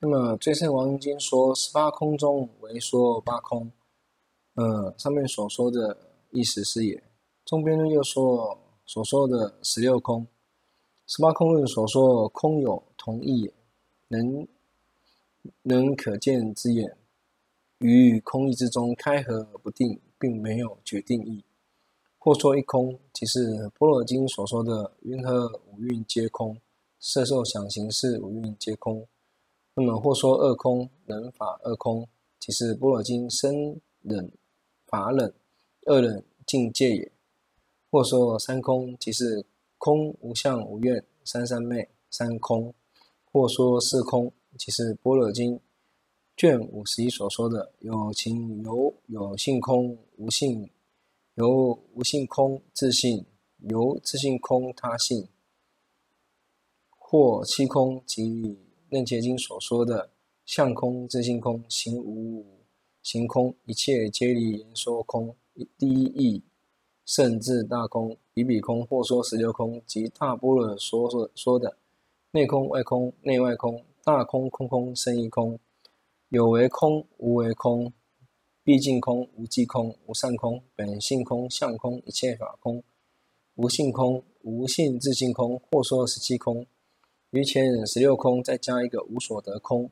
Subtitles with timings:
[0.00, 3.68] 那么《最胜王经》说十八空中为说八空，
[4.54, 5.96] 呃，上面所说的
[6.30, 7.02] 意思是也。
[7.44, 8.56] 中边论又说
[8.86, 10.24] 所说的十六空，
[11.08, 13.52] 十八空论所说空有同义也，
[14.06, 14.46] 能
[15.62, 16.96] 能可见之眼，
[17.78, 21.42] 于空意之中开合而不定，并没有决定义。
[22.18, 23.40] 或说一空，即是
[23.70, 26.56] 《般若经》所说的云何五蕴皆空，
[27.00, 29.04] 色受想行识五蕴皆空。
[29.80, 32.04] 那么或说二空，忍法二空，
[32.40, 34.28] 即是《般若经》生忍
[34.86, 35.32] 法忍
[35.84, 37.12] 二忍境界也。
[37.88, 39.46] 或说三空，即是
[39.78, 42.72] 空无相无愿三三昧三空；
[43.30, 45.54] 或说四空，即是《般若经》
[46.36, 50.68] 卷五十一所说的有情有有性空无性。
[51.36, 53.24] 由无性空自性，
[53.58, 55.28] 由自性空他性，
[56.88, 58.58] 或七空，即
[58.90, 60.10] 楞伽经所说的
[60.46, 62.44] 相空、自性空、行无
[63.02, 65.34] 行空，一切皆离言说空。
[65.76, 66.42] 第一义
[67.04, 71.76] 甚智大空，比比空，或说十六空，即大般若说说说的
[72.30, 75.58] 内空、外空、内外空、大空、空空、生一空，
[76.28, 77.92] 有为空，无为空。
[78.62, 82.82] 毕竟空，无际空，无上空，本性空，相空，一切法空，
[83.54, 86.66] 无性空，无性自性空，或说十七空，
[87.30, 89.90] 于前十六空再加一个无所得空，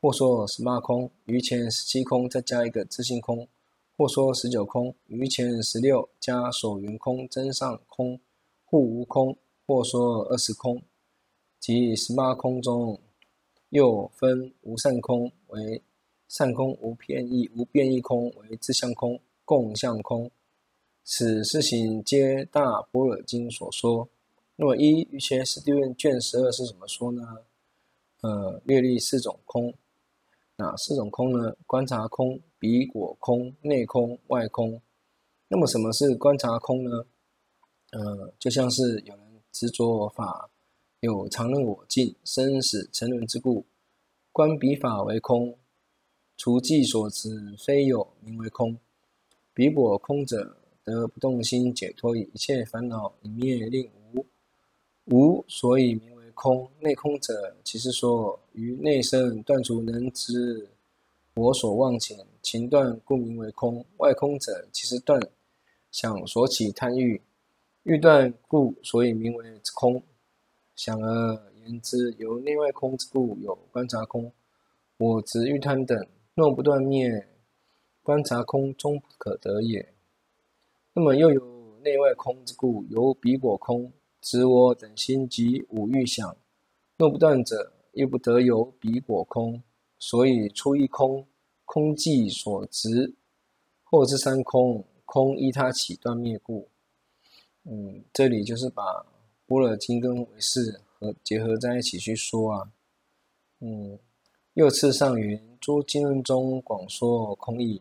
[0.00, 3.48] 或说十八空，于前十七空再加一个自性空，
[3.96, 8.20] 或说十九空，于前十六加所缘空增上空，
[8.64, 9.36] 互无空，
[9.66, 10.82] 或说二十空，
[11.58, 13.00] 即十八空中
[13.70, 15.82] 又分无上空为。
[16.28, 20.30] 善空无变异，无变异空为自相空、共相空，
[21.02, 24.08] 此四行皆大般若经所说。
[24.62, 27.22] 那么一瑜伽师地论卷十二是怎么说呢？
[28.20, 29.72] 呃，略立四种空。
[30.56, 31.56] 哪四种空呢？
[31.66, 34.78] 观察空、彼果空、内空、外空。
[35.48, 37.06] 那么什么是观察空呢？
[37.92, 40.50] 呃，就像是有人执着我法
[41.00, 43.64] 有常任我净、生死沉沦之故，
[44.30, 45.56] 观彼法为空。
[46.36, 47.30] 除计所执，
[47.64, 48.78] 非有，名为空。
[49.54, 52.14] 彼果空者，得不动心解脱。
[52.14, 53.90] 一切烦恼已灭，令
[55.10, 56.70] 无，所以名为空。
[56.80, 60.68] 内空者，其是说于内身断除能知
[61.34, 63.84] 我所妄前，情断故名为空。
[63.96, 65.20] 外空者，其是断
[65.90, 67.20] 想所起贪欲，
[67.82, 69.44] 欲断故所以名为
[69.74, 70.02] 空。
[70.76, 74.32] 想而言之，由内外空之故，有观察空、
[74.98, 76.06] 我执欲贪等。
[76.34, 77.26] 若不断灭，
[78.02, 79.92] 观察空终不可得也。
[80.94, 86.36] 那么又有内外空之故，有彼果空、执我等心及五欲想。
[86.96, 89.62] 若不断者，又不得有彼果空。
[89.98, 91.26] 所以出一空，
[91.64, 93.14] 空即所执；
[93.82, 96.68] 后之三空，空依他起断灭故。
[97.64, 98.82] 嗯，这里就是把
[99.46, 102.72] 般若经跟唯识和结合在一起去说啊。
[103.60, 103.98] 嗯。
[104.54, 107.80] 又次上云：诸经论中广说空义，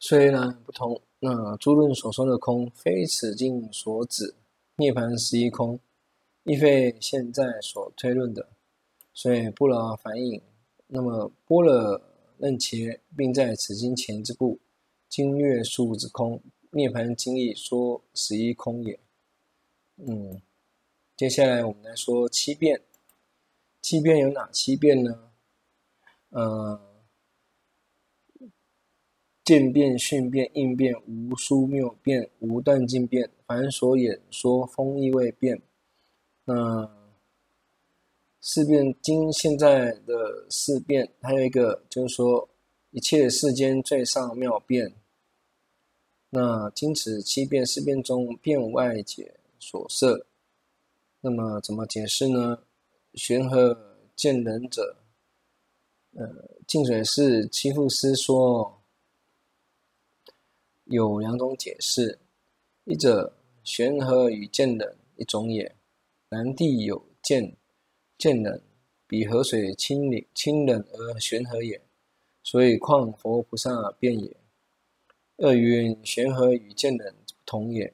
[0.00, 4.34] 虽然不同，那诸论所说的空，非此经所指。
[4.76, 5.80] 涅槃十一空，
[6.42, 8.46] 亦非现在所推论的，
[9.14, 10.38] 所以不劳烦引。
[10.86, 11.98] 那么波若
[12.36, 14.58] 楞伽，并在此经前之故，
[15.08, 16.38] 经略述之空，
[16.72, 19.00] 涅槃经义说十一空也。
[19.96, 20.42] 嗯，
[21.16, 22.82] 接下来我们来说七变。
[23.80, 25.30] 七变有哪七变呢？
[26.28, 26.78] 呃，
[29.44, 35.60] 渐变、训变、应变、无殊谬变、无断尽变、凡所演说风义未变。
[36.46, 36.90] 那
[38.40, 42.48] 四变经现在的四变，还有一个就是说
[42.90, 44.94] 一切世间最上妙变。
[46.30, 50.26] 那经此七变四变中，变外解所摄。
[51.20, 52.58] 那么怎么解释呢？
[53.14, 54.96] 玄和见冷者，
[56.14, 56.26] 呃，
[56.66, 58.82] 净水寺七富师说
[60.84, 62.18] 有两种解释：
[62.84, 65.74] 一者玄和与见冷一种也，
[66.28, 67.56] 南地有见
[68.18, 68.60] 见冷，
[69.06, 71.80] 比河水清冷清冷而玄和也，
[72.42, 74.36] 所以况佛菩萨变也。
[75.38, 77.92] 二云玄和与见冷不同也，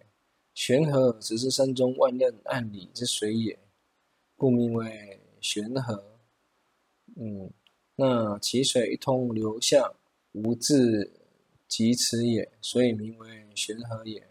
[0.53, 3.59] 玄和只是山中万仞暗里之水也。
[4.37, 6.19] 故名为玄和，
[7.17, 7.53] 嗯，
[7.97, 9.95] 那其水通流下，
[10.33, 11.20] 无自
[11.71, 14.27] 及此也，所以名为玄和也。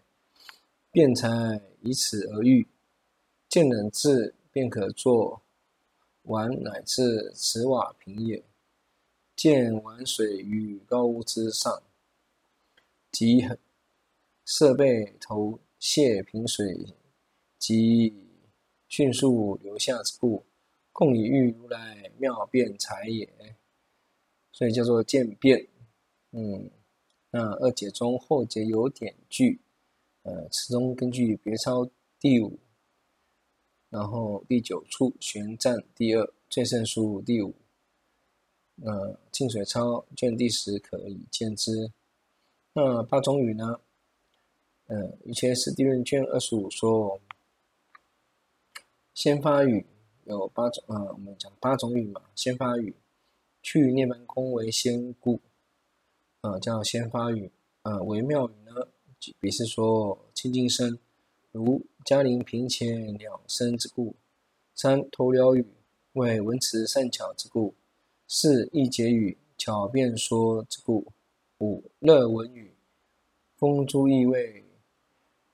[0.92, 2.68] 辩才以此而喻，
[3.48, 5.40] 见冷智便可作
[6.24, 8.44] 碗乃至瓷瓦瓶也。
[9.34, 11.82] 见碗水于高屋之上，
[13.10, 13.48] 即
[14.44, 16.94] 设备投泻瓶水，
[17.58, 18.12] 即
[18.86, 20.44] 迅速流下之故，
[20.92, 23.56] 共以喻如来妙辩才也。
[24.52, 25.66] 所以叫做见辩。
[26.32, 26.70] 嗯，
[27.30, 29.60] 那二解中后解有点句，
[30.22, 31.88] 呃，此中根据别抄
[32.18, 32.58] 第五，
[33.88, 37.54] 然后第九处玄赞第二，最胜书第五。
[38.74, 38.92] 那
[39.30, 39.82] 《净水抄》
[40.16, 41.92] 卷第十可以见之。
[42.72, 43.80] 那八种语呢？
[44.86, 47.20] 嗯，《瑜伽师地论》卷二十五说，
[49.14, 49.86] 先发语
[50.24, 52.22] 有八种呃，我们讲八种语嘛。
[52.34, 52.94] 先发语，
[53.62, 55.40] 去涅槃宫为先故，
[56.40, 57.50] 啊，叫先发语。
[57.82, 58.88] 啊，为妙语呢，
[59.38, 60.98] 比是说清净声，
[61.50, 62.86] 如迦陵频伽
[63.18, 64.14] 鸟声之故。
[64.74, 65.66] 三头鸟语，
[66.12, 67.74] 为文辞善巧之故。
[68.26, 71.04] 四易解语，巧辩说之故；
[71.58, 72.74] 五乐闻语，
[73.56, 74.64] 风诸意味，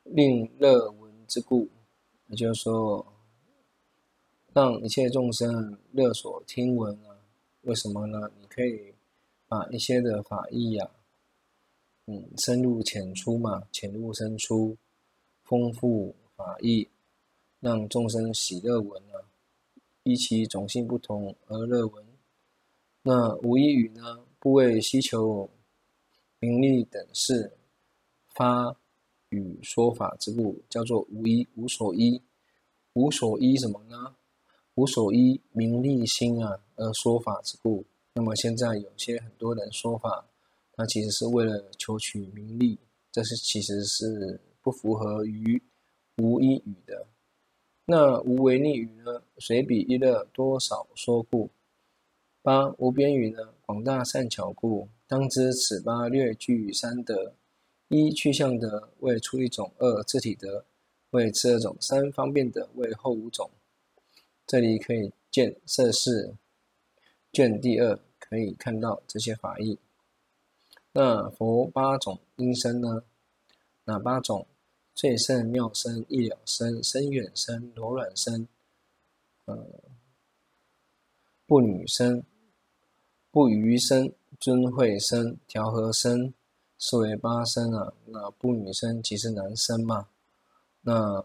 [0.05, 1.69] 令乐闻之故。
[2.29, 3.07] 也就是说，
[4.53, 7.17] 让一切众生乐所听闻啊。
[7.63, 8.31] 为什么呢？
[8.41, 8.93] 你可以
[9.49, 10.91] 把一些的法义呀、
[12.07, 14.77] 嗯，深入浅出嘛，浅入深出，
[15.45, 16.89] 丰富法义，
[17.61, 19.23] 让众生喜乐闻啊，
[20.03, 22.05] 依其种性不同而乐闻。
[23.03, 24.25] 那无依语呢？
[24.39, 25.49] 不为希求
[26.39, 27.57] 名利等事
[28.29, 28.77] 发
[29.31, 32.21] 语说法之故，叫做无依，无所依。
[32.93, 34.17] 无所依什么呢？
[34.75, 37.85] 无所依名利心啊，而说法之故。
[38.17, 40.27] 那么现在有些很多人说法，
[40.73, 42.79] 他其实是为了求取名利，
[43.13, 45.63] 这是其实是不符合于
[46.17, 47.07] 无一语的。
[47.85, 49.23] 那无为逆语呢？
[49.37, 51.51] 随彼一乐多少说故。
[52.41, 57.35] 八无边语呢，广大善巧故，当知此八略具三德：
[57.89, 60.65] 一去向德，为出一种；二自体德，
[61.11, 63.51] 为次二种；三方便德，为后五种。
[64.47, 66.35] 这里可以见摄事
[67.31, 69.79] 卷第二，可以看到这些法义。
[70.93, 73.03] 那佛八种音声呢？
[73.85, 74.47] 哪八种？
[74.95, 78.49] 最胜妙声、一了声、深远声、柔软声、
[79.45, 79.67] 呃，
[81.47, 82.23] 不女声。
[83.31, 86.33] 不余声、尊慧声、调和声，
[86.79, 87.93] 是为八声啊。
[88.07, 90.09] 那不女声即是男声嘛。
[90.81, 91.23] 那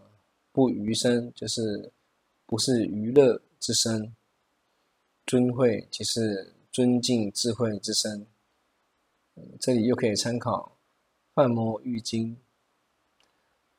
[0.52, 1.90] 不余声就是
[2.44, 4.14] 不是娱乐之声。
[5.24, 8.26] 尊慧即是尊敬智慧之声。
[9.60, 10.78] 这里又可以参考
[11.34, 12.36] 《幻魔玉经》。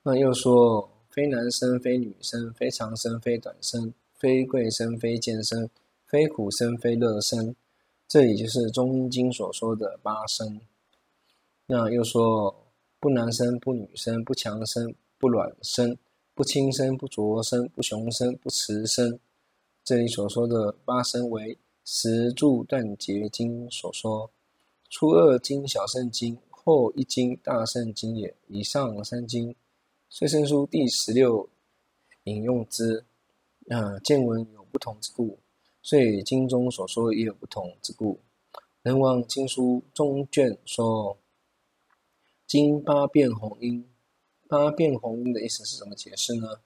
[0.04, 5.70] 那又说：非男生，非女生，非长生，非短生，非贵生，非贱生，
[6.06, 7.56] 非苦生，非乐生。
[8.08, 10.62] 这里就是中阴经所说的八生。
[11.66, 12.68] 那又说
[13.00, 15.98] 不男生，不女生，不强生，不软声，
[16.36, 19.20] 不轻生，不浊生，不雄生，不雌生。
[19.84, 24.32] 这里所说的八生为十住断结经所说，
[24.90, 28.36] 初二经小圣经，后一经大圣经也。
[28.48, 29.56] 以上三经，
[30.10, 31.50] 最胜书第十六
[32.24, 33.06] 引用之。
[33.70, 35.40] 啊，见闻有不同之故。
[35.82, 38.20] 所以经中所说也有不同之故。
[38.82, 41.18] 人王经书中卷说
[42.48, 43.86] ：“经八变红音，
[44.48, 46.60] 八变红音的意思是怎么解释呢？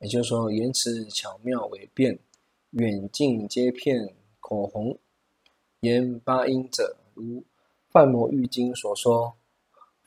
[0.00, 2.18] 也就是说，言辞巧妙为变，
[2.70, 4.14] 远近皆遍
[4.46, 4.96] 口红。
[5.80, 7.40] 言八音者，如
[7.90, 9.34] 《梵摩喻经》所说，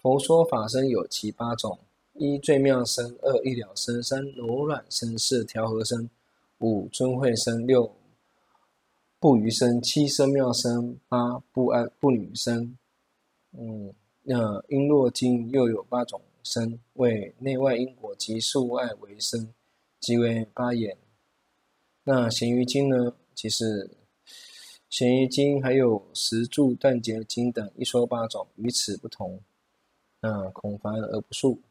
[0.01, 1.77] 佛说法身有其八种：
[2.13, 6.09] 一最妙声，二一了声，三柔软声，四调和声，
[6.59, 7.93] 五尊慧声，六。”
[9.19, 12.77] 不余声，七声妙声，八不安不女声。
[13.51, 13.93] 嗯，
[14.23, 19.53] 那瓔珞经又有八种声，为内外因果及数外为声，
[19.99, 20.97] 即为八眼。
[22.05, 23.13] 那贤愚经呢？
[23.35, 23.89] 其实
[24.89, 29.39] 咸鱼经还有十柱断结经等一说八种，与此不同。
[30.19, 31.61] 那恐繁而不述。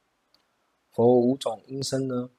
[0.90, 2.30] 佛五种音声呢？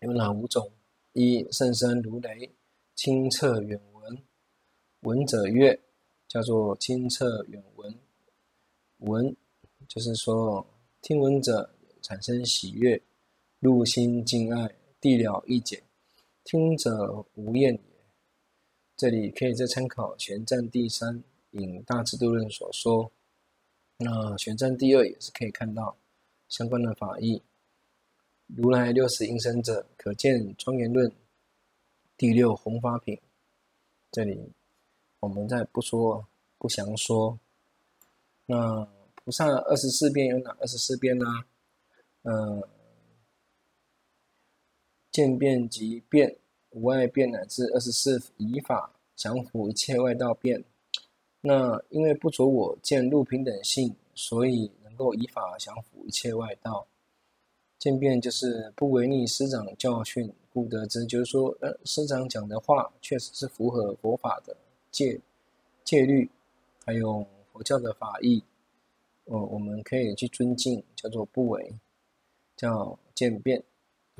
[0.00, 0.70] 有哪五种？
[1.14, 2.54] 一甚深如雷，
[2.94, 3.80] 清澈远。
[3.94, 4.18] 闻
[5.00, 5.80] 闻者悦，
[6.28, 7.98] 叫做清澈远闻。
[8.98, 9.34] 闻
[9.88, 10.66] 就是说，
[11.00, 13.00] 听闻者产生喜悦，
[13.58, 15.82] 入心敬爱，谛了义解。
[16.44, 17.93] 听者无厌也。
[18.96, 23.10] 这里可以再参考玄奘第三引大智度论所说。
[23.96, 25.96] 那玄奘第二也是可以看到
[26.48, 27.42] 相关的法义。
[28.46, 31.10] 如来六十音声者，可见庄严论
[32.16, 33.20] 第六弘法品。
[34.12, 34.52] 这里
[35.20, 37.38] 我们再不说，不详说。
[38.46, 41.24] 那菩萨二十四变有哪二十四变呢？
[42.22, 42.68] 嗯、呃，
[45.10, 46.36] 见变即变，
[46.74, 50.62] 无碍变乃至二十四以法，降伏一切外道变。
[51.40, 56.86] 那因为不着我见入平等性，所以能够以法降伏一切外道。
[57.78, 61.04] 见变就是不违逆师长教训，故得知。
[61.04, 64.56] 就是说，呃，师长讲的话确实是符合佛法的
[64.90, 65.20] 戒
[65.84, 66.28] 戒律，
[66.84, 68.42] 还有佛教的法义。
[69.26, 71.74] 呃，我们可以去尊敬，叫做不违，
[72.56, 73.62] 叫渐变，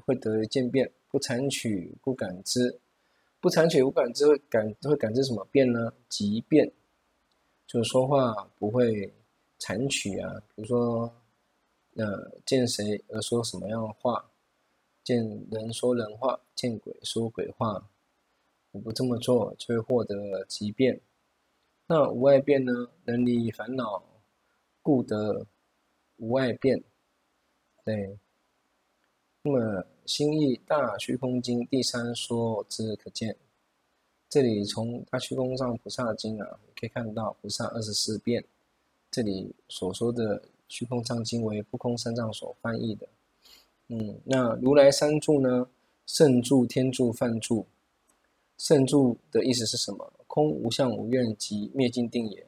[0.05, 2.81] 会得渐变，不谗曲，不感知，
[3.41, 5.93] 不谗曲，不感知会感会感知什么变呢？
[6.09, 6.73] 即变，
[7.69, 9.15] 就说话不会
[9.61, 11.15] 谗曲啊，比如说。
[11.97, 14.29] 呃，见谁而说什么样的话？
[15.05, 17.89] 见人说人话，见鬼说鬼话。
[18.73, 21.01] 你不这么做，就会获得即变。
[21.87, 22.89] 那无碍变呢？
[23.05, 24.03] 能离烦恼，
[24.83, 25.47] 故得
[26.17, 26.83] 无碍变。
[27.85, 28.19] 对。
[29.47, 33.37] 那么心意大虚空经第三说之可见。
[34.31, 38.43] 这里从大虚空藏菩萨经啊，可以看到菩萨二十四变。
[39.11, 40.43] 这里所说的。
[40.67, 43.07] 虚空藏经为不空三藏所翻译的，
[43.89, 45.69] 嗯，那如来三住呢？
[46.07, 47.67] 圣住、天住、梵住。
[48.57, 50.11] 圣住的意思是什么？
[50.27, 52.45] 空无相无愿即灭尽定也，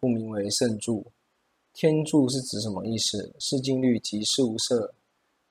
[0.00, 1.06] 故名为圣住。
[1.72, 3.32] 天住是指什么意思？
[3.38, 4.92] 是静虑即事无色，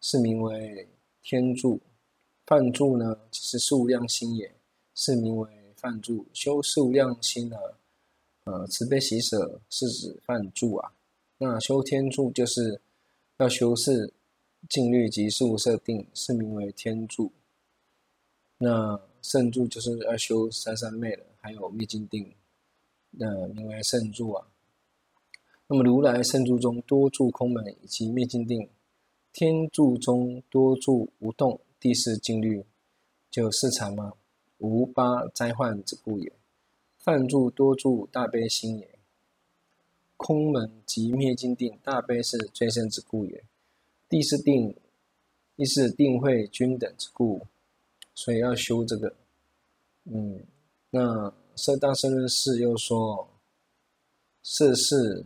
[0.01, 0.87] 是名为
[1.21, 1.79] 天柱。
[2.45, 4.55] 梵住呢，即是事无量心也，
[4.95, 6.25] 是名为梵住。
[6.33, 7.57] 修事无量心呢，
[8.45, 10.91] 呃，慈悲喜舍是指梵住啊。
[11.37, 12.81] 那修天柱就是
[13.37, 14.11] 要修是
[14.67, 17.31] 静律及事物设定，是名为天柱。
[18.57, 22.33] 那圣柱就是要修三三昧了，还有灭尽定，
[23.11, 24.47] 那名为圣柱啊。
[25.67, 28.67] 那么如来圣柱中多住空门以及灭尽定，
[29.39, 32.65] 天柱中多住无动，第四静虑，
[33.31, 34.11] 就四禅吗，
[34.57, 36.29] 无八灾患之故也。
[36.97, 38.99] 梵住多住大悲心也。
[40.17, 43.41] 空门即灭尽定，大悲是最胜之故也。
[44.09, 44.75] 地是定，
[45.55, 47.47] 亦是定慧均等之故，
[48.13, 49.15] 所以要修这个。
[50.03, 50.43] 嗯，
[50.89, 53.29] 那色大圣论释又说，
[54.43, 55.25] 摄事，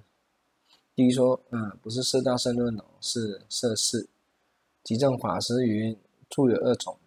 [0.96, 4.08] 第一说，嗯，不是四大圣论哦，是摄事。
[4.84, 5.98] 寂藏法师云：
[6.30, 6.98] 住有二种，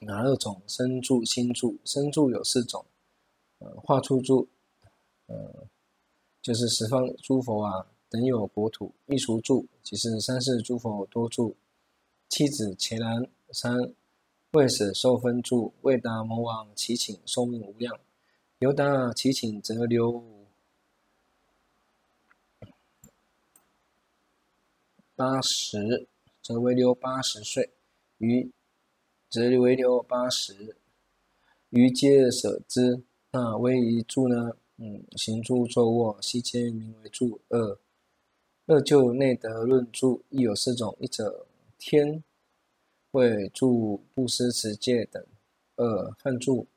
[0.00, 0.62] 哪二种？
[0.66, 1.78] 身住、心住。
[1.84, 2.86] 身住有四种，
[3.58, 4.48] 呃，化出住，
[5.26, 5.66] 呃。
[6.40, 11.54] 就是十方诸佛啊，等有国土，异熟住，即是三世诸佛多住。
[12.30, 13.92] 妻子伽蓝三
[14.52, 17.98] 未死受分住，为达魔王祈请寿命无量，
[18.60, 20.22] 由达祈请则留
[25.18, 26.06] 八十，
[26.40, 27.72] 则为六八十岁，
[28.18, 28.52] 余
[29.28, 30.76] 则为六八十，
[31.70, 33.02] 余皆舍之。
[33.32, 34.52] 那为一住呢？
[34.76, 37.80] 嗯，行住坐卧，悉皆名为住二。
[38.66, 41.48] 二就内德论住，亦有四种：一者
[41.78, 42.22] 天
[43.10, 45.20] 为住布施持戒等；
[45.74, 46.68] 二犯住，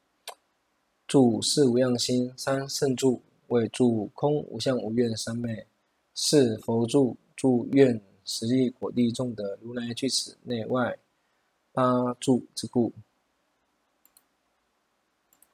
[1.06, 5.68] 住事无量心；三圣住为住空无相无愿三昧；
[6.16, 10.98] 四佛住，住愿十力果地众的如来具此内外
[11.72, 12.94] 八住之故。